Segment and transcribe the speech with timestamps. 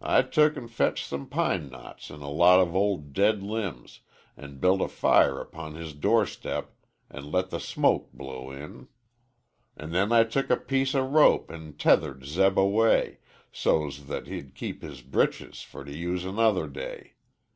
[0.00, 4.00] I took an' fetched some pine knots an' a lot of ol' dead limbs,
[4.36, 6.74] An' built a fire upon his door step
[7.08, 8.88] an' let the smoke blow in;
[9.76, 13.18] An' then I took a piece o' rope an' tethered Zeb away
[13.52, 17.12] So's that he'd keep his breeches fer to use another day.